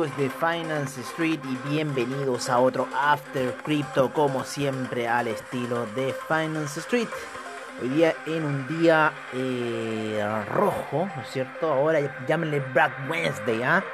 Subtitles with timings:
[0.00, 6.14] amigos de Finance Street y bienvenidos a otro After Crypto como siempre al estilo de
[6.26, 7.08] Finance Street.
[7.82, 11.70] Hoy día en un día eh, rojo, ¿no es cierto?
[11.70, 13.84] Ahora llámenle Black Wednesday, ¿ah?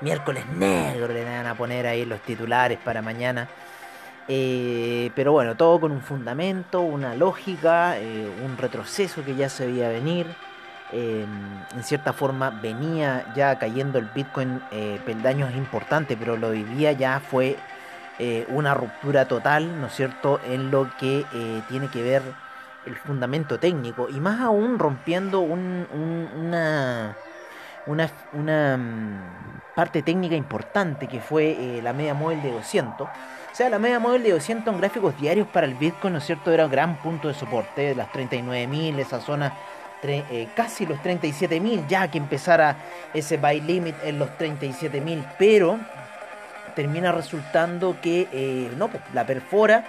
[0.00, 3.48] Miércoles negro le van a poner ahí los titulares para mañana.
[4.26, 9.66] Eh, pero bueno, todo con un fundamento, una lógica, eh, un retroceso que ya se
[9.66, 10.26] veía venir.
[10.92, 16.92] Em, en cierta forma venía ya cayendo el Bitcoin eh, peldaños importantes, pero lo vivía
[16.92, 17.56] ya fue
[18.20, 22.22] eh, una ruptura total, ¿no es cierto?, en lo que eh, tiene que ver
[22.86, 27.16] el fundamento técnico y más aún rompiendo una,
[27.86, 33.08] una, una mm, parte técnica importante que fue la media móvil de 200.
[33.08, 33.10] O
[33.52, 36.52] sea, la media móvil de 200 en gráficos diarios para el Bitcoin, ¿no es cierto?,
[36.52, 39.52] era un gran punto de soporte, las 39.000, esa zona
[40.02, 42.76] eh, casi los 37.000, ya que empezara
[43.14, 45.78] ese buy limit en los 37.000, pero
[46.74, 49.84] termina resultando que eh, no, pues, la perfora,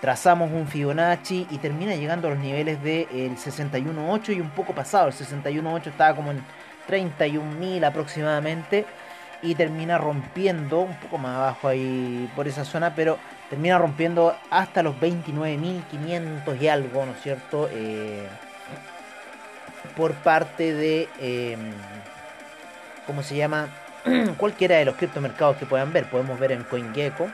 [0.00, 4.74] trazamos un Fibonacci y termina llegando a los niveles del de, 61.8 y un poco
[4.74, 6.42] pasado, el 61.8 estaba como en
[6.88, 8.86] 31.000 aproximadamente
[9.42, 13.18] y termina rompiendo un poco más abajo ahí por esa zona, pero
[13.50, 17.68] termina rompiendo hasta los 29.500 y algo, ¿no es cierto?
[17.70, 18.26] Eh,
[19.96, 21.56] por parte de, eh,
[23.06, 23.68] ¿cómo se llama?
[24.38, 26.08] Cualquiera de los criptomercados que puedan ver.
[26.10, 27.28] Podemos ver en CoinGecko,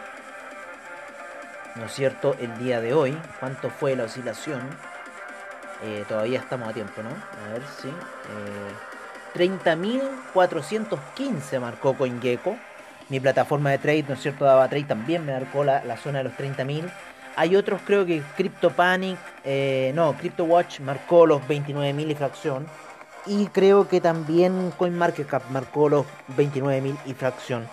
[1.77, 2.37] ¿no es cierto?
[2.41, 4.60] El día de hoy, cuánto fue la oscilación.
[5.83, 7.10] Eh, todavía estamos a tiempo, ¿no?
[7.10, 7.89] A ver si.
[7.89, 7.93] Eh,
[9.34, 12.56] 30.415 marcó CoinGecko.
[13.09, 14.44] Mi plataforma de trade, ¿no es cierto?
[14.44, 16.91] Daba trade también me marcó la, la zona de los 30.000.
[17.37, 22.67] Hay otros, creo que CryptoPanic, eh, no, CryptoWatch marcó los 29.000 y fracción.
[23.27, 27.69] Y creo que también CoinMarketCap marcó los 29.000 y fracción.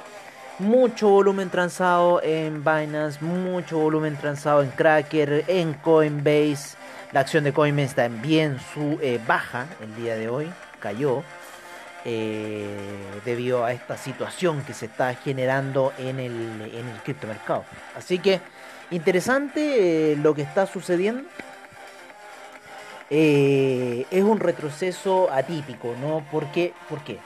[0.60, 6.76] Mucho volumen transado en Binance, mucho volumen transado en Cracker, en Coinbase.
[7.12, 11.24] La acción de Coinbase también su eh, baja el día de hoy, cayó.
[12.10, 12.66] Eh,
[13.26, 16.32] debido a esta situación que se está generando en el,
[16.74, 17.66] en el criptomercado.
[17.98, 18.40] Así que
[18.90, 21.24] Interesante eh, lo que está sucediendo.
[23.10, 26.26] Eh, es un retroceso atípico, ¿no?
[26.32, 26.74] ¿Por qué?
[26.90, 27.20] ¿Por qué?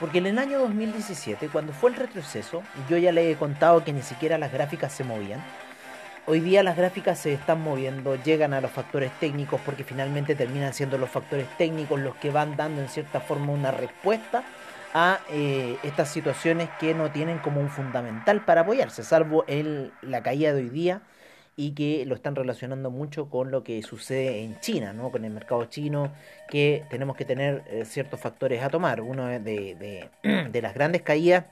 [0.00, 3.92] Porque en el año 2017, cuando fue el retroceso, yo ya le he contado que
[3.92, 5.42] ni siquiera las gráficas se movían.
[6.26, 10.72] Hoy día las gráficas se están moviendo, llegan a los factores técnicos porque finalmente terminan
[10.72, 14.44] siendo los factores técnicos los que van dando en cierta forma una respuesta
[14.94, 20.22] a eh, estas situaciones que no tienen como un fundamental para apoyarse, salvo el, la
[20.22, 21.02] caída de hoy día
[21.56, 25.10] y que lo están relacionando mucho con lo que sucede en China, ¿no?
[25.10, 26.12] con el mercado chino,
[26.48, 29.00] que tenemos que tener eh, ciertos factores a tomar.
[29.00, 30.08] Uno de, de,
[30.50, 31.44] de, las grandes caídas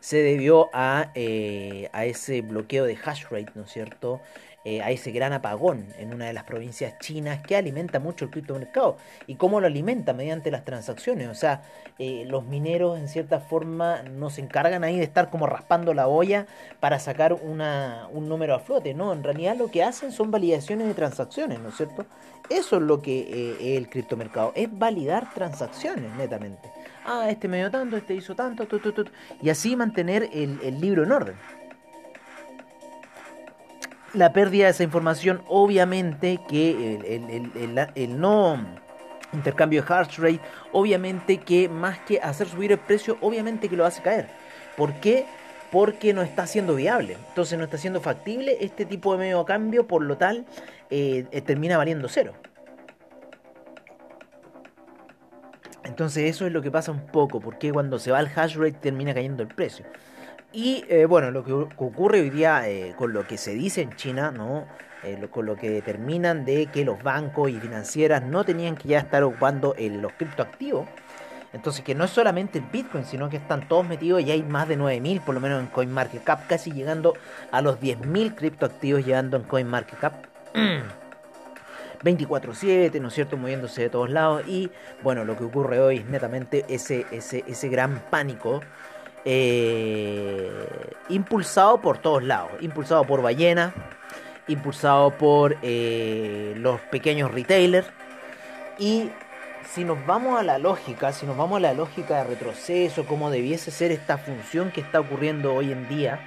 [0.00, 4.20] se debió a, eh, a ese bloqueo de hash rate, ¿no es cierto?
[4.62, 8.30] Eh, a ese gran apagón en una de las provincias chinas que alimenta mucho el
[8.30, 8.98] criptomercado.
[9.26, 10.12] ¿Y cómo lo alimenta?
[10.12, 11.28] Mediante las transacciones.
[11.28, 11.62] O sea,
[11.98, 16.08] eh, los mineros en cierta forma no se encargan ahí de estar como raspando la
[16.08, 16.46] olla
[16.78, 18.92] para sacar una, un número a flote.
[18.92, 22.04] No, en realidad lo que hacen son validaciones de transacciones, ¿no es cierto?
[22.50, 26.70] Eso es lo que eh, es el criptomercado, es validar transacciones netamente.
[27.06, 28.68] Ah, este me dio tanto, este hizo tanto,
[29.40, 31.59] y así mantener el, el libro en orden
[34.14, 36.96] la pérdida de esa información, obviamente que
[37.94, 38.58] el, no
[39.32, 40.40] intercambio de hash rate,
[40.72, 44.28] obviamente que más que hacer subir el precio, obviamente que lo hace caer.
[44.76, 45.26] ¿Por qué?
[45.70, 47.16] Porque no está siendo viable.
[47.28, 50.46] Entonces no está siendo factible este tipo de medio cambio, por lo tal
[50.90, 52.34] eh, eh, termina valiendo cero.
[55.84, 58.72] Entonces eso es lo que pasa un poco, porque cuando se va el hash rate
[58.72, 59.86] termina cayendo el precio.
[60.52, 63.94] Y eh, bueno, lo que ocurre hoy día eh, con lo que se dice en
[63.94, 64.66] China, ¿no?
[65.04, 68.98] Eh, con lo que determinan de que los bancos y financieras no tenían que ya
[68.98, 70.88] estar ocupando los criptoactivos.
[71.52, 74.68] Entonces que no es solamente el Bitcoin, sino que están todos metidos y hay más
[74.68, 77.14] de 9.000, por lo menos en CoinMarketCap, casi llegando
[77.50, 80.26] a los 10.000 criptoactivos llegando en CoinMarketCap.
[82.02, 83.36] 24/7, ¿no es cierto?
[83.36, 84.42] Moviéndose de todos lados.
[84.46, 84.70] Y
[85.02, 88.60] bueno, lo que ocurre hoy es netamente ese, ese, ese gran pánico
[89.24, 93.74] eh, impulsado por todos lados, impulsado por Ballena,
[94.48, 97.86] impulsado por eh, los pequeños retailers
[98.78, 99.10] y
[99.64, 103.30] si nos vamos a la lógica, si nos vamos a la lógica de retroceso, como
[103.30, 106.20] debiese ser esta función que está ocurriendo hoy en día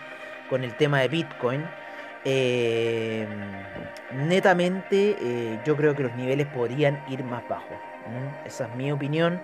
[0.49, 1.65] con el tema de Bitcoin,
[2.25, 3.27] eh,
[4.13, 7.77] netamente yo creo que los niveles podrían ir más bajos.
[8.45, 9.41] Esa es mi opinión.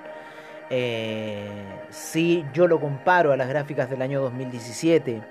[0.69, 1.48] Eh,
[1.89, 5.21] si yo lo comparo a las gráficas del año 2017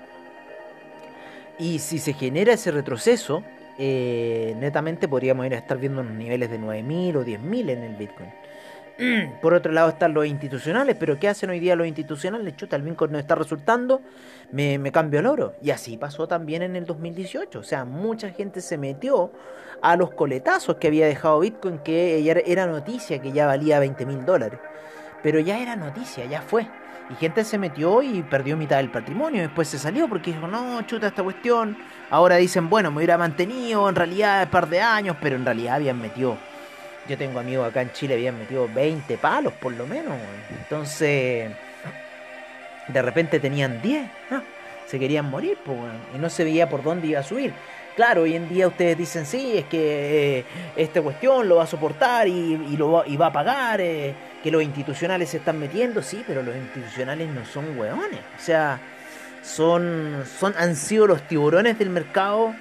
[1.57, 3.43] y si se genera ese retroceso,
[3.77, 7.95] eh, netamente podríamos ir a estar viendo unos niveles de 9.000 o 10.000 en el
[7.95, 8.29] Bitcoin.
[9.41, 12.57] Por otro lado están los institucionales, pero ¿qué hacen hoy día los institucionales?
[12.57, 14.01] Chuta, el Bitcoin no está resultando,
[14.51, 15.53] me, me cambio al oro.
[15.61, 17.59] Y así pasó también en el 2018.
[17.59, 19.31] O sea, mucha gente se metió
[19.81, 24.25] a los coletazos que había dejado Bitcoin, que era noticia que ya valía 20 mil
[24.25, 24.59] dólares.
[25.23, 26.67] Pero ya era noticia, ya fue.
[27.09, 29.41] Y gente se metió y perdió mitad del patrimonio.
[29.41, 31.77] Después se salió porque dijo, no, chuta esta cuestión.
[32.09, 35.75] Ahora dicen, bueno, me hubiera mantenido en realidad un par de años, pero en realidad
[35.75, 36.37] habían metido.
[37.07, 40.13] Yo tengo amigos acá en Chile, habían metido 20 palos por lo menos.
[40.51, 41.49] Entonces,
[42.87, 44.07] de repente tenían 10.
[44.85, 45.79] Se querían morir, pues,
[46.15, 47.53] y no se veía por dónde iba a subir.
[47.99, 50.45] Claro, hoy en día ustedes dicen, sí, es que eh,
[50.77, 53.81] esta cuestión lo va a soportar y, lo va, y va a pagar.
[53.81, 58.21] Eh, que los institucionales se están metiendo, sí, pero los institucionales no son hueones.
[58.37, 58.79] O sea,
[59.43, 62.55] son, son, han sido los tiburones del mercado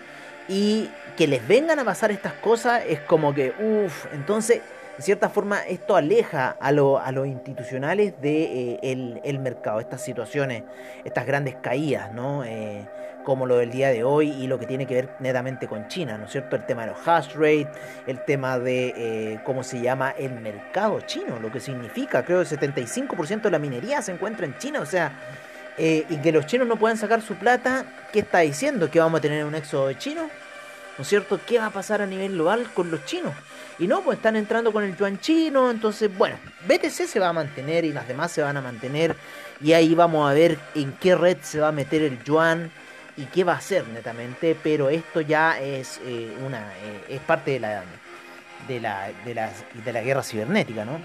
[0.49, 4.61] y que les vengan a pasar estas cosas es como que, uff, entonces,
[4.99, 10.03] en cierta forma, esto aleja a, lo, a los institucionales de eh, el, mercado, estas
[10.03, 10.65] situaciones,
[11.05, 12.43] estas grandes caídas, ¿no?
[12.43, 12.85] Eh,
[13.25, 16.19] como lo del día de hoy y lo que tiene que ver netamente con China,
[16.19, 16.57] ¿no es cierto?
[16.57, 17.69] El tema de los hash rate,
[18.09, 22.55] el tema de eh, cómo se llama el mercado chino, lo que significa, creo que
[22.55, 25.13] el 75% de la minería se encuentra en China, o sea,
[25.77, 28.91] eh, y que los chinos no puedan sacar su plata, ¿qué está diciendo?
[28.91, 30.29] ¿Que vamos a tener un éxodo de chinos?
[30.99, 31.41] ¿No es cierto?
[31.47, 33.33] ¿Qué va a pasar a nivel global con los chinos?
[33.79, 36.37] Y no, pues están entrando con el yuan chino, entonces, bueno,
[36.67, 39.15] BTC se va a mantener y las demás se van a mantener.
[39.61, 42.73] Y ahí vamos a ver en qué red se va a meter el yuan
[43.17, 47.53] y qué va a hacer netamente, pero esto ya es eh, una eh, es parte
[47.53, 47.83] de la,
[48.67, 49.53] de la de la
[49.85, 51.01] de la guerra cibernética, ¿no?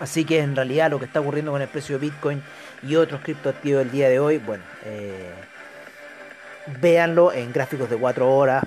[0.00, 2.42] Así que en realidad lo que está ocurriendo con el precio de Bitcoin
[2.82, 5.32] y otros criptoactivos el día de hoy, bueno, eh,
[6.80, 8.64] véanlo en gráficos de 4 horas,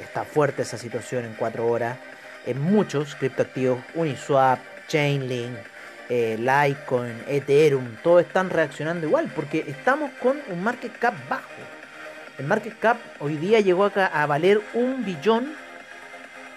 [0.00, 1.98] está fuerte esa situación en 4 horas,
[2.46, 5.56] en muchos criptoactivos, Uniswap, Chainlink,
[6.08, 11.42] eh, Litecoin, Ethereum, todos están reaccionando igual, porque estamos con un market cap bajo.
[12.38, 15.52] El market cap hoy día llegó acá a valer un billón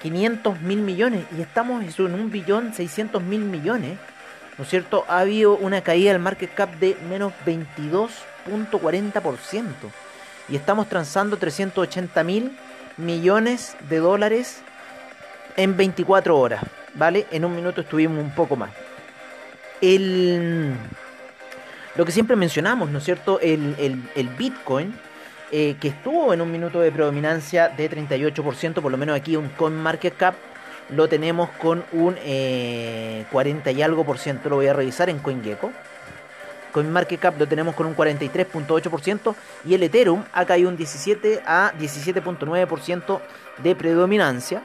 [0.02, 3.98] 500 mil millones y estamos en un billón 600 mil millones.
[4.58, 5.04] ¿No es cierto?
[5.08, 9.66] Ha habido una caída del market cap de menos 22.40%
[10.50, 12.58] y estamos transando 380 mil
[12.98, 14.62] millones de dólares
[15.58, 16.64] en 24 horas.
[16.94, 17.26] ¿Vale?
[17.32, 18.70] En un minuto estuvimos un poco más
[19.82, 20.74] el,
[21.96, 23.40] lo que siempre mencionamos, ¿no es cierto?
[23.40, 23.76] El,
[24.16, 24.94] el, Bitcoin,
[25.52, 29.50] eh, que estuvo en un minuto de predominancia de 38%, por lo menos aquí un
[29.50, 30.36] CoinMarketCap
[30.90, 35.20] lo tenemos con un 40 eh, y algo por ciento, lo voy a revisar en
[35.20, 35.72] CoinGecko.
[36.72, 39.36] CoinMarketCap lo tenemos con un 43.8%
[39.66, 43.20] y el Ethereum ha caído un 17 a 17.9%
[43.64, 44.62] de predominancia.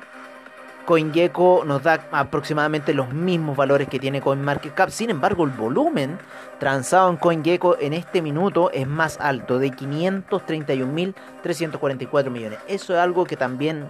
[0.86, 4.90] CoinGecko nos da aproximadamente los mismos valores que tiene CoinMarketCap.
[4.90, 6.20] Sin embargo, el volumen
[6.60, 12.60] transado en CoinGecko en este minuto es más alto, de 531.344 millones.
[12.68, 13.88] Eso es algo que también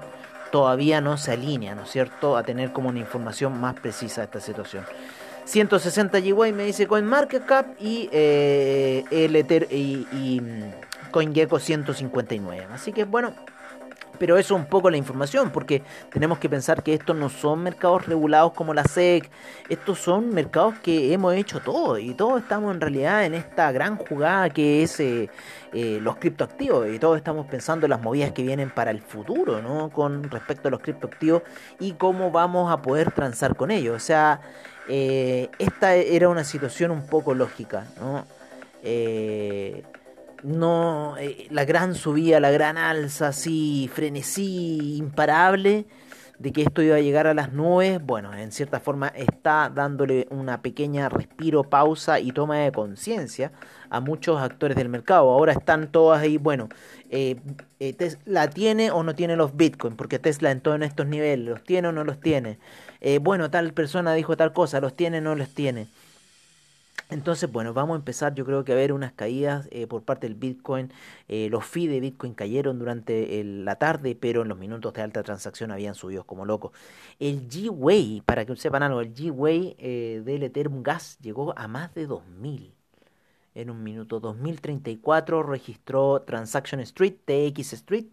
[0.50, 4.24] todavía no se alinea, ¿no es cierto?, a tener como una información más precisa de
[4.24, 4.84] esta situación.
[5.46, 12.66] 160 GWay me dice CoinMarketCap y, eh, el Ether y, y mm, CoinGecko 159.
[12.72, 13.32] Así que bueno,
[14.18, 17.62] pero eso es un poco la información, porque tenemos que pensar que estos no son
[17.62, 19.30] mercados regulados como la SEC,
[19.68, 23.96] estos son mercados que hemos hecho todo y todos estamos en realidad en esta gran
[23.96, 25.30] jugada que es eh,
[25.72, 29.62] eh, los criptoactivos y todos estamos pensando en las movidas que vienen para el futuro,
[29.62, 29.90] ¿no?
[29.90, 31.42] Con respecto a los criptoactivos
[31.78, 33.96] y cómo vamos a poder transar con ellos.
[33.96, 34.40] O sea,
[34.88, 38.24] eh, esta era una situación un poco lógica, ¿no?
[40.42, 45.86] no eh, la gran subida, la gran alza, así frenesí imparable
[46.38, 50.26] de que esto iba a llegar a las nubes, bueno, en cierta forma está dándole
[50.30, 53.52] una pequeña respiro, pausa y toma de conciencia
[53.88, 55.30] a muchos actores del mercado.
[55.30, 56.68] Ahora están todas ahí, bueno,
[57.10, 57.36] eh,
[57.80, 61.64] eh, Tesla tiene o no tiene los Bitcoin, porque Tesla en todos estos niveles, los
[61.64, 62.58] tiene o no los tiene.
[63.20, 65.88] Bueno, tal persona dijo tal cosa, los tiene o no los tiene.
[67.08, 70.26] Entonces, bueno, vamos a empezar yo creo que a ver unas caídas eh, por parte
[70.26, 70.92] del Bitcoin.
[71.28, 75.22] Eh, los fees de Bitcoin cayeron durante la tarde, pero en los minutos de alta
[75.22, 76.72] transacción habían subido como locos.
[77.20, 81.94] El G-Way, para que sepan algo, el G-Way eh, del Ethereum Gas llegó a más
[81.94, 82.74] de 2000
[83.54, 84.18] en un minuto.
[84.18, 88.06] 2034 registró Transaction Street, TX Street.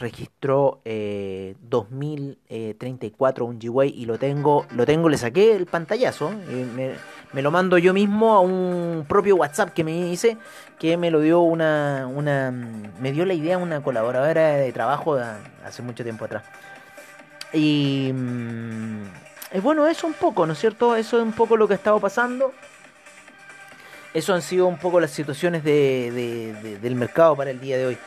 [0.00, 6.94] Registró eh, 2034 un G-Way y lo tengo, lo tengo, le saqué el pantallazo, me,
[7.32, 10.36] me, lo mando yo mismo a un propio WhatsApp que me hice,
[10.78, 15.18] que me lo dio una, una me dio la idea una colaboradora de trabajo
[15.64, 16.42] hace mucho tiempo atrás.
[17.52, 20.96] Y mm, bueno, eso un poco, ¿no es cierto?
[20.96, 22.52] Eso es un poco lo que ha estado pasando.
[24.12, 27.98] Eso han sido un poco las situaciones de, del mercado para el día de hoy.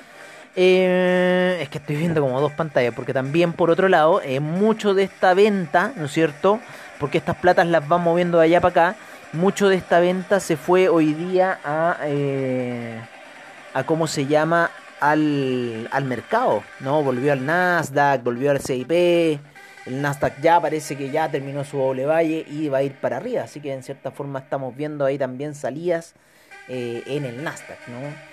[0.56, 4.94] Eh, es que estoy viendo como dos pantallas, porque también por otro lado, eh, mucho
[4.94, 6.60] de esta venta, ¿no es cierto?
[7.00, 8.96] Porque estas platas las van moviendo de allá para acá,
[9.34, 13.00] mucho de esta venta se fue hoy día a, eh,
[13.74, 14.70] a ¿cómo se llama?
[15.00, 17.04] Al, al mercado, ¿no?
[17.04, 22.06] Volvió al Nasdaq, volvió al CIP, el Nasdaq ya parece que ya terminó su doble
[22.06, 25.18] valle y va a ir para arriba, así que en cierta forma estamos viendo ahí
[25.18, 26.14] también salidas
[26.70, 28.33] en el Nasdaq, ¿no?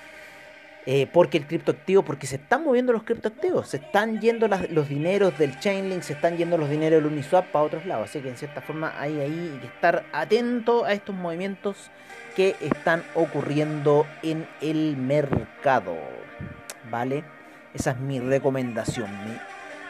[0.86, 5.36] Eh, porque el criptoactivo, porque se están moviendo los criptoactivos, se están yendo los dineros
[5.38, 8.08] del Chainlink, se están yendo los dineros del Uniswap para otros lados.
[8.08, 11.90] Así que en cierta forma hay ahí que estar atento a estos movimientos
[12.34, 15.96] que están ocurriendo en el mercado.
[16.90, 17.24] ¿Vale?
[17.74, 19.10] Esa es mi recomendación.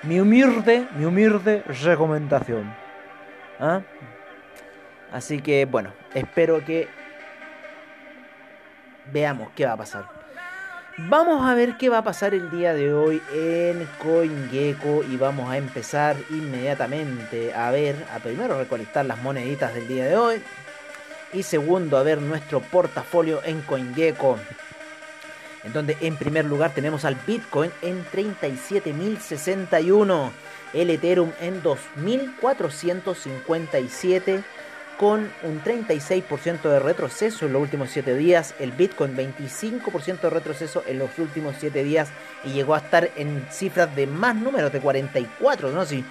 [0.02, 2.75] Mi, mi humilde, mi humilde recomendación.
[3.61, 3.82] ¿Ah?
[5.12, 6.88] Así que bueno, espero que
[9.12, 10.19] veamos qué va a pasar.
[11.09, 15.49] Vamos a ver qué va a pasar el día de hoy en CoinGecko y vamos
[15.50, 20.42] a empezar inmediatamente a ver, a primero recolectar las moneditas del día de hoy
[21.33, 24.38] y segundo a ver nuestro portafolio en CoinGecko.
[25.64, 30.30] En donde en primer lugar tenemos al Bitcoin en 37.061,
[30.75, 34.45] el Ethereum en 2.457
[35.00, 40.85] con un 36% de retroceso en los últimos 7 días, el Bitcoin 25% de retroceso
[40.87, 42.11] en los últimos 7 días
[42.45, 45.87] y llegó a estar en cifras de más números, de 44, ¿no?
[45.87, 46.04] Sí.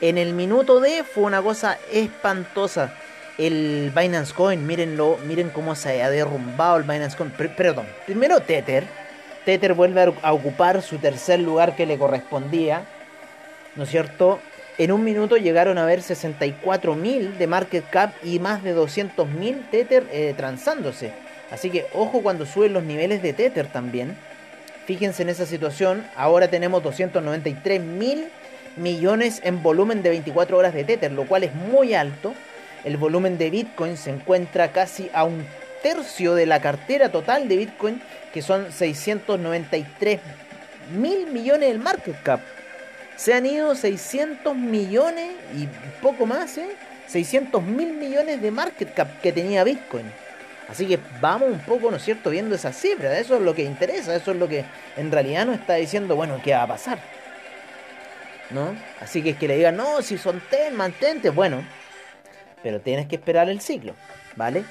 [0.00, 2.92] En el minuto D fue una cosa espantosa.
[3.38, 7.30] El Binance Coin, mírenlo, miren cómo se ha derrumbado el Binance Coin.
[7.30, 8.88] perdón, primero Tether.
[9.44, 12.86] Tether vuelve a ocupar su tercer lugar que le correspondía,
[13.76, 14.40] ¿no es cierto?
[14.78, 20.06] En un minuto llegaron a ver 64.000 de market cap y más de 200.000 Tether
[20.10, 21.12] eh, transándose.
[21.50, 24.16] Así que ojo cuando suben los niveles de Tether también.
[24.86, 26.04] Fíjense en esa situación.
[26.16, 28.24] Ahora tenemos 293.000
[28.76, 32.32] millones en volumen de 24 horas de Tether, lo cual es muy alto.
[32.84, 35.44] El volumen de Bitcoin se encuentra casi a un
[35.82, 38.00] tercio de la cartera total de Bitcoin,
[38.32, 40.20] que son 693
[40.96, 42.40] mil millones del market cap.
[43.22, 45.68] Se han ido 600 millones y
[46.02, 46.70] poco más, ¿eh?
[47.06, 50.10] 600 mil millones de market cap que tenía Bitcoin.
[50.68, 53.16] Así que vamos un poco, ¿no es cierto?, viendo esa cifra.
[53.16, 54.64] Eso es lo que interesa, eso es lo que
[54.96, 56.98] en realidad nos está diciendo, bueno, ¿qué va a pasar?
[58.50, 58.74] ¿No?
[58.98, 61.64] Así que es que le digan, no, si son ten, mantente, bueno,
[62.60, 63.94] pero tienes que esperar el ciclo,
[64.34, 64.64] ¿vale?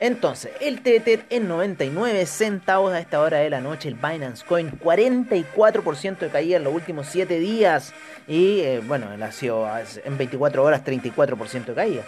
[0.00, 4.70] Entonces, el Tether en 99 centavos a esta hora de la noche, el Binance Coin
[4.78, 7.92] 44% de caída en los últimos 7 días
[8.26, 9.68] y eh, bueno, sido
[10.04, 12.02] en 24 horas 34% de caída.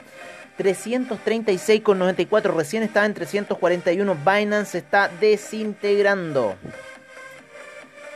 [0.59, 6.57] 336,94 recién estaba en 341, Binance está desintegrando.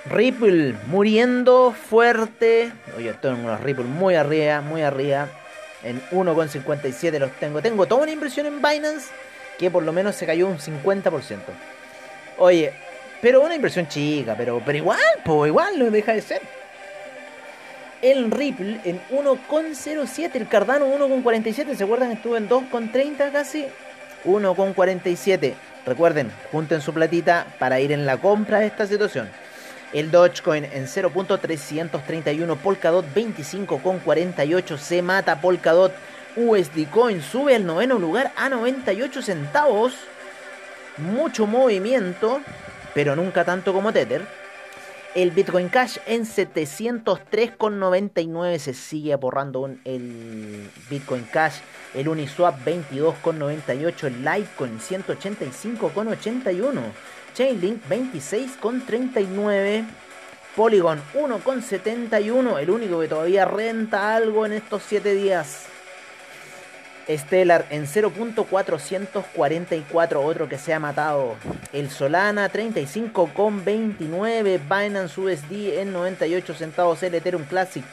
[0.06, 2.72] Ripple muriendo fuerte.
[2.96, 5.28] Oye, tengo los Ripple muy arriba, muy arriba.
[5.82, 7.60] En 1,57 los tengo.
[7.60, 9.10] Tengo toda una impresión en Binance
[9.60, 11.38] que por lo menos se cayó un 50%.
[12.38, 12.72] Oye,
[13.20, 16.40] pero una inversión chica, pero, pero igual, pues igual no deja de ser.
[18.00, 22.12] El Ripple en 1,07, el Cardano 1,47, ¿se acuerdan?
[22.12, 23.66] Estuvo en 2,30 casi.
[24.24, 25.52] 1,47.
[25.84, 29.28] Recuerden, junten su platita para ir en la compra de esta situación.
[29.92, 35.92] El Dogecoin en 0.331, Polkadot 25,48, se mata Polkadot
[36.36, 39.94] USD Coin sube al noveno lugar a 98 centavos.
[40.98, 42.40] Mucho movimiento,
[42.94, 44.22] pero nunca tanto como Tether.
[45.12, 51.54] El Bitcoin Cash en 703,99 se sigue aporrando el Bitcoin Cash.
[51.94, 54.06] El Uniswap 22,98.
[54.06, 56.80] El Litecoin 185,81.
[57.34, 59.84] Chainlink 26,39.
[60.54, 62.60] Polygon 1,71.
[62.60, 65.66] El único que todavía renta algo en estos 7 días.
[67.18, 71.36] Stellar en 0.444, otro que se ha matado.
[71.72, 74.60] El Solana 35,29.
[74.68, 77.02] Binance USD en 98 centavos.
[77.02, 77.84] El Ethereum Classic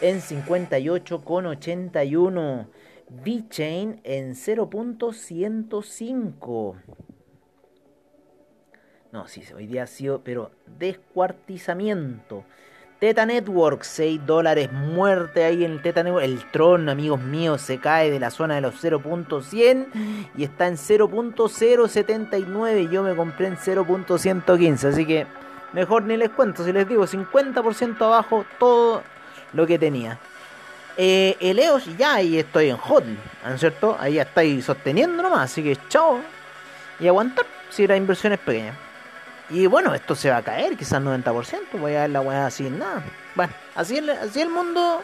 [0.00, 2.66] en 58,81.
[3.08, 6.74] VeChain en 0.105.
[9.12, 12.44] No, sí, hoy día ha sido, pero descuartizamiento.
[12.98, 16.24] Teta Network, 6 dólares, muerte ahí en el Teta Network.
[16.24, 20.76] El Tron, amigos míos, se cae de la zona de los 0.100 y está en
[20.76, 22.90] 0.079.
[22.90, 25.26] Yo me compré en 0.115, así que
[25.74, 26.64] mejor ni les cuento.
[26.64, 29.02] Si les digo 50% abajo, todo
[29.52, 30.18] lo que tenía.
[30.96, 33.94] Eh, el EOS ya ahí estoy en hot, ¿no es cierto?
[34.00, 36.18] Ahí ya estáis sosteniendo nomás, así que chao.
[36.98, 38.85] Y aguantar si la inversión es pequeña.
[39.48, 42.68] Y bueno, esto se va a caer, quizás 90%, voy a ver la weá así,
[42.68, 43.04] nada.
[43.34, 45.02] Bueno, así, así el mundo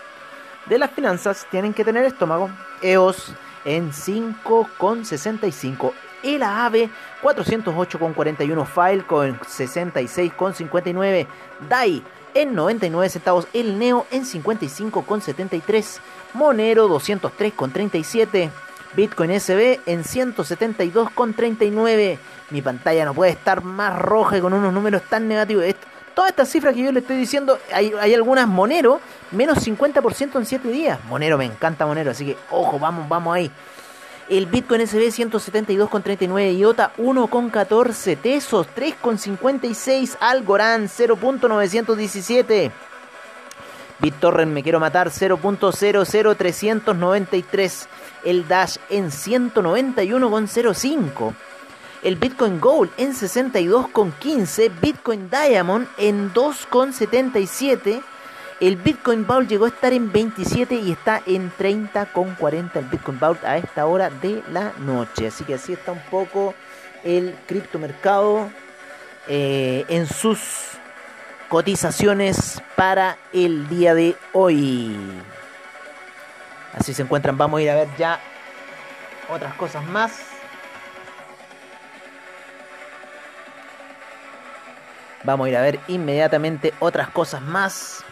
[0.66, 2.50] de las finanzas, tienen que tener estómago.
[2.82, 3.32] EOS
[3.64, 5.92] en 5,65.
[6.22, 6.90] El AVE
[7.22, 8.66] 408,41.
[8.66, 11.26] Filecoin 66,59.
[11.68, 12.02] DAI
[12.34, 13.49] en 99 centavos.
[13.52, 15.99] El NEO en 55,73.
[16.34, 18.50] Monero 203,37.
[18.94, 22.18] Bitcoin SB en 172,39.
[22.50, 25.64] Mi pantalla no puede estar más roja y con unos números tan negativos.
[26.14, 30.68] todas estas cifras que yo le estoy diciendo, hay, algunas Monero, menos 50% en 7
[30.68, 30.99] días.
[31.08, 33.50] Monero, me encanta Monero, así que ojo, vamos, vamos ahí.
[34.28, 42.70] El Bitcoin SB 172,39, IOTA 1,14, Tesos 3,56, Algorand 0.917.
[44.02, 47.87] BitTorrent me quiero matar 0.00393.
[48.25, 51.32] El Dash en 191,05
[52.02, 58.02] el Bitcoin Gold en 62,15, Bitcoin Diamond en 2,77,
[58.61, 63.44] el Bitcoin Vault llegó a estar en 27 y está en 30,40 el Bitcoin Vault
[63.44, 65.26] a esta hora de la noche.
[65.26, 66.55] Así que así está un poco
[67.03, 68.50] el criptomercado
[69.26, 70.38] eh, en sus
[71.52, 74.96] cotizaciones para el día de hoy.
[76.74, 77.36] Así se encuentran.
[77.36, 78.18] Vamos a ir a ver ya
[79.28, 80.18] otras cosas más.
[85.24, 88.02] Vamos a ir a ver inmediatamente otras cosas más.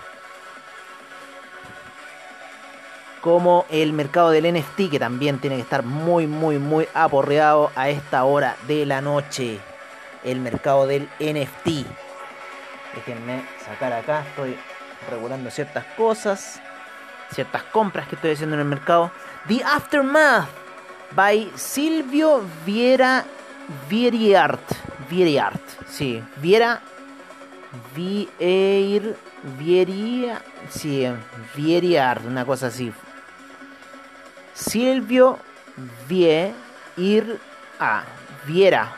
[3.23, 7.89] Como el mercado del NFT, que también tiene que estar muy, muy, muy aporreado a
[7.89, 9.61] esta hora de la noche.
[10.25, 12.10] El mercado del NFT.
[12.95, 14.57] Déjenme sacar acá, estoy
[15.09, 16.61] regulando ciertas cosas,
[17.33, 19.11] ciertas compras que estoy haciendo en el mercado.
[19.49, 20.49] The Aftermath
[21.13, 23.25] by Silvio Viera
[23.89, 24.61] Vieriart.
[25.09, 26.81] Vieriart, sí, Viera
[27.95, 29.17] Vier,
[29.59, 31.07] Vieria, sí,
[31.55, 32.93] Vieriar, una cosa así.
[34.55, 35.39] Silvio
[36.09, 36.53] Vier,
[37.79, 38.05] A,
[38.47, 38.93] Viera,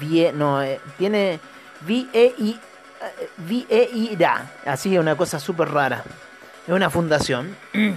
[0.00, 1.38] Vie, no, eh, tiene
[1.86, 2.60] V-E-I,
[3.38, 6.04] Vieira, así, una cosa súper rara.
[6.66, 7.56] Es una fundación.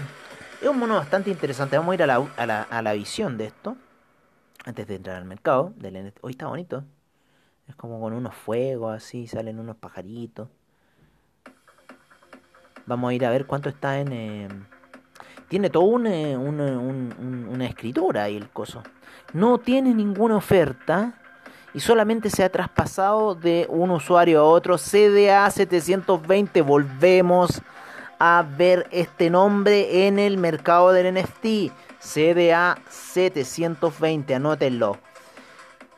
[0.60, 1.78] Es un mono bastante interesante.
[1.78, 3.78] Vamos a ir a la, a la, a la visión de esto.
[4.66, 5.72] Antes de entrar al mercado.
[5.76, 6.84] Del, hoy está bonito.
[7.68, 10.50] Es como con unos fuegos así, salen unos pajaritos.
[12.88, 14.12] Vamos a ir a ver cuánto está en...
[14.12, 14.48] Eh,
[15.50, 18.82] tiene todo un, eh, una escritura ahí el coso.
[19.34, 21.14] No tiene ninguna oferta
[21.78, 24.80] y solamente se ha traspasado de un usuario a otro.
[24.80, 26.64] CDA 720.
[26.64, 27.62] Volvemos
[28.18, 31.72] a ver este nombre en el mercado del NFT.
[32.00, 34.34] CDA 720.
[34.34, 34.98] Anótenlo.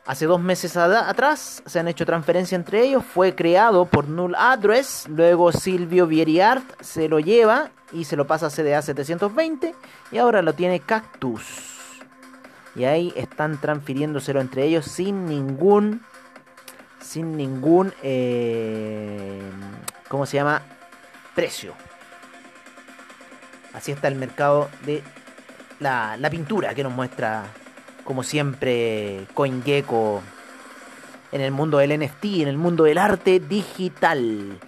[0.04, 3.02] Hace dos meses atrás se han hecho transferencias entre ellos.
[3.02, 5.06] Fue creado por Null Address.
[5.08, 9.74] Luego Silvio Vieriart se lo lleva y se lo pasa a CDA 720.
[10.12, 11.69] Y ahora lo tiene Cactus.
[12.76, 16.02] Y ahí están transfiriéndoselo entre ellos sin ningún.
[17.00, 17.92] Sin ningún.
[18.02, 19.40] Eh,
[20.08, 20.62] ¿Cómo se llama?
[21.34, 21.74] Precio.
[23.72, 25.02] Así está el mercado de
[25.78, 27.44] la, la pintura que nos muestra
[28.04, 30.22] como siempre, CoinGecko
[31.32, 34.58] en el mundo del NFT, en el mundo del arte digital.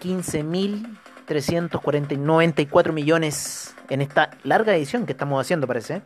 [0.00, 6.02] 15.394 millones en esta larga edición que estamos haciendo, parece.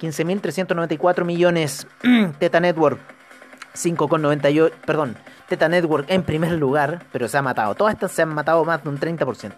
[0.00, 1.86] 15.394 millones.
[2.38, 3.00] Teta Network
[3.74, 4.72] 5,98.
[4.86, 5.16] Perdón,
[5.48, 7.74] Teta Network en primer lugar, pero se ha matado.
[7.74, 9.52] Todas estas se han matado más de un 30%.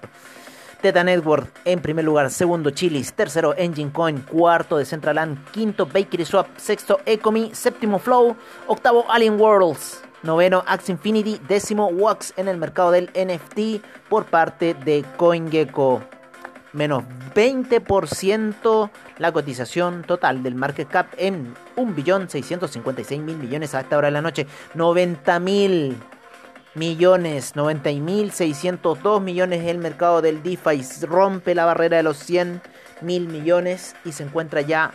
[0.80, 6.48] Teta Network en primer lugar, segundo Chilis, tercero Engine Coin, cuarto Decentraland, quinto Bakery Swap,
[6.58, 12.90] sexto Ecomi, séptimo Flow, octavo Alien Worlds, noveno Axe Infinity, décimo Wax en el mercado
[12.90, 16.15] del NFT por parte de CoinGecko.
[16.76, 24.12] Menos 20% la cotización total del market cap en 1.656.000 millones a esta hora de
[24.12, 24.46] la noche.
[24.74, 25.94] 90.000
[26.74, 30.84] millones, 90.602 millones el mercado del DeFi.
[31.06, 32.60] Rompe la barrera de los 100
[33.00, 34.92] mil millones y se encuentra ya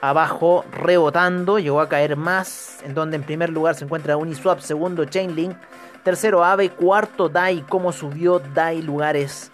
[0.00, 5.04] abajo rebotando, llegó a caer más, en donde en primer lugar se encuentra Uniswap, segundo
[5.04, 5.56] Chainlink,
[6.04, 9.50] tercero Ave, cuarto DAI, como subió DAI lugares,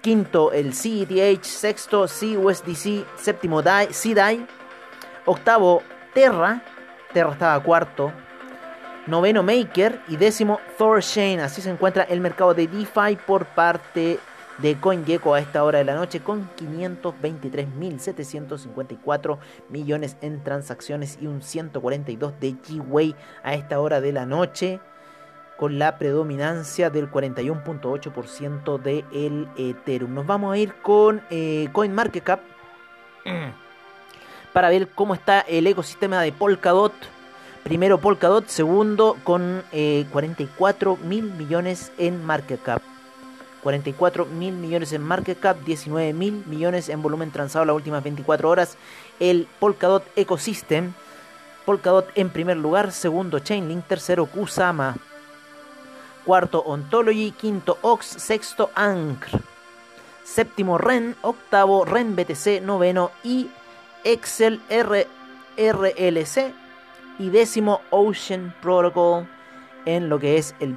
[0.00, 4.46] quinto el CETH, sexto CUSDC, séptimo DAI, CDAI,
[5.24, 5.82] octavo
[6.14, 6.62] Terra,
[7.12, 8.12] Terra estaba cuarto,
[9.06, 10.00] noveno Maker.
[10.08, 14.18] Y décimo Thorchain, así se encuentra el mercado de DeFi por parte
[14.58, 21.42] de CoinGecko a esta hora de la noche con 523.754 millones en transacciones y un
[21.42, 24.80] 142 de G-Way a esta hora de la noche
[25.56, 30.14] con la predominancia del 41.8% de el Ethereum.
[30.14, 32.40] Nos vamos a ir con eh, CoinMarketCap
[34.52, 36.92] para ver cómo está el ecosistema de Polkadot.
[37.64, 42.82] Primero Polkadot, segundo con 44 eh, mil millones en market cap.
[43.62, 48.48] 44 mil millones en market cap, 19 mil millones en volumen transado las últimas 24
[48.48, 48.76] horas.
[49.18, 50.92] El Polkadot Ecosystem,
[51.64, 54.96] Polkadot en primer lugar, segundo Chainlink, tercero Kusama,
[56.26, 59.40] cuarto Ontology, quinto Ox, sexto Anchor,
[60.24, 63.48] séptimo Ren, octavo Ren BTC, noveno y
[64.02, 66.52] Excel RLC
[67.20, 69.28] y décimo Ocean Protocol
[69.86, 70.76] en lo que es el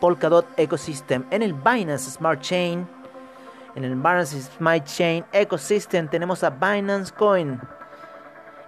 [0.00, 1.26] Polkadot Ecosystem.
[1.30, 2.88] En el Binance Smart Chain,
[3.74, 7.60] en el Binance Smart Chain Ecosystem tenemos a Binance Coin.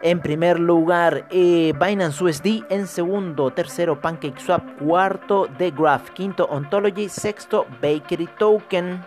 [0.03, 2.65] En primer lugar, eh, Binance USD.
[2.69, 4.79] En segundo, tercero, PancakeSwap.
[4.79, 6.11] Cuarto, The Graph.
[6.11, 7.09] Quinto, Ontology.
[7.09, 9.05] Sexto, Bakery Token.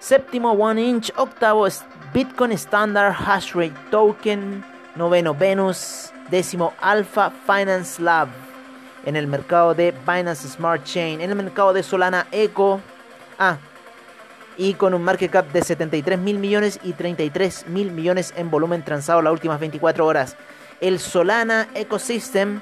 [0.00, 1.12] Séptimo, One Inch.
[1.16, 1.66] Octavo,
[2.12, 4.64] Bitcoin Standard Hashrate Token.
[4.96, 6.12] Noveno, Venus.
[6.30, 8.28] Décimo, Alpha Finance Lab
[9.06, 12.80] en el mercado de Binance Smart Chain, en el mercado de Solana Eco.
[13.38, 13.56] Ah,
[14.56, 18.82] y con un market cap de 73 mil millones y 33 mil millones en volumen
[18.82, 20.36] transado las últimas 24 horas.
[20.80, 22.60] El Solana Ecosystem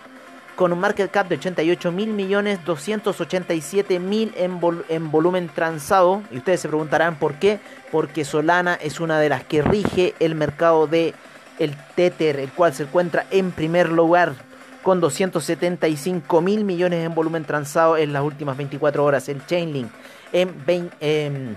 [0.56, 6.22] con un market cap de 88 mil millones 287 mil en, en volumen transado.
[6.30, 7.58] Y ustedes se preguntarán por qué.
[7.90, 11.14] Porque Solana es una de las que rige el mercado de
[11.58, 14.34] el Tether, el cual se encuentra en primer lugar
[14.82, 19.28] con 275 mil millones en volumen transado en las últimas 24 horas.
[19.28, 19.90] El Chainlink
[20.32, 21.56] en, en,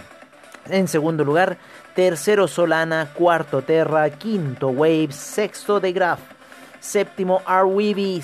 [0.88, 1.58] segundo lugar.
[1.96, 6.20] Tercero Solana, cuarto Terra, quinto Waves, sexto The Graph,
[6.80, 8.22] séptimo Arweavy,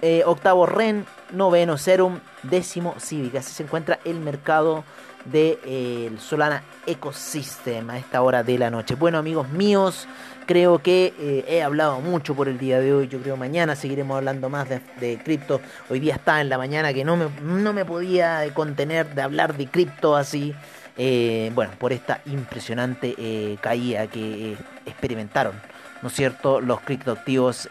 [0.00, 3.36] eh, octavo Ren, noveno Serum, décimo Civic.
[3.36, 4.84] Así se encuentra el mercado
[5.24, 8.94] de eh, Solana Ecosystem a esta hora de la noche.
[8.94, 10.06] Bueno amigos míos,
[10.46, 13.08] Creo que eh, he hablado mucho por el día de hoy.
[13.08, 15.60] Yo creo mañana seguiremos hablando más de, cripto.
[15.88, 19.56] Hoy día está en la mañana que no me, no me podía contener de hablar
[19.56, 20.54] de cripto así.
[20.96, 25.54] Eh, bueno, por esta impresionante eh, caída que experimentaron,
[26.02, 26.60] ¿no es cierto?
[26.60, 27.68] Los criptoactivos.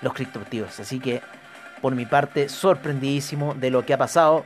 [0.00, 0.80] los criptoactivos.
[0.80, 1.20] Así que,
[1.80, 4.44] por mi parte, sorprendidísimo de lo que ha pasado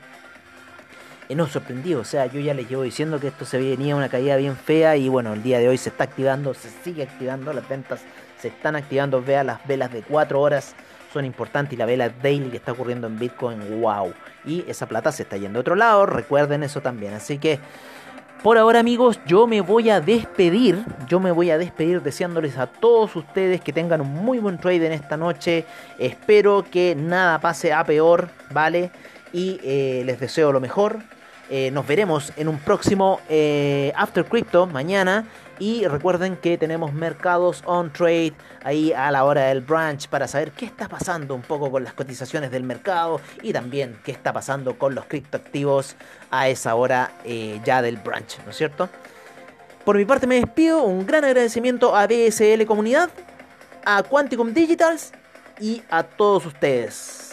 [1.34, 2.00] no sorprendido.
[2.00, 4.96] O sea, yo ya les llevo diciendo que esto se venía una caída bien fea
[4.96, 8.02] y bueno, el día de hoy se está activando, se sigue activando, las ventas
[8.38, 9.22] se están activando.
[9.22, 10.74] Vea, las velas de 4 horas
[11.16, 14.12] son importantes y la vela daily que está ocurriendo en Bitcoin, wow.
[14.44, 17.14] Y esa plata se está yendo a otro lado, recuerden eso también.
[17.14, 17.58] Así que
[18.42, 22.66] por ahora amigos, yo me voy a despedir, yo me voy a despedir deseándoles a
[22.66, 25.64] todos ustedes que tengan un muy buen trade en esta noche.
[25.98, 28.90] Espero que nada pase a peor, ¿vale?
[29.32, 30.98] Y eh, les deseo lo mejor.
[31.48, 35.26] Eh, nos veremos en un próximo eh, After Crypto mañana.
[35.58, 40.52] Y recuerden que tenemos mercados on trade ahí a la hora del branch para saber
[40.52, 44.76] qué está pasando un poco con las cotizaciones del mercado y también qué está pasando
[44.78, 45.96] con los criptoactivos
[46.30, 48.90] a esa hora eh, ya del branch, ¿no es cierto?
[49.86, 53.08] Por mi parte me despido, un gran agradecimiento a BSL Comunidad,
[53.86, 55.12] a Quanticum Digitals
[55.58, 57.25] y a todos ustedes.